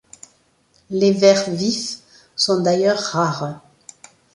Les 0.89 1.11
verts 1.11 1.51
vifs 1.51 1.99
sont 2.35 2.61
d'ailleurs 2.61 2.97
rares. 2.97 3.61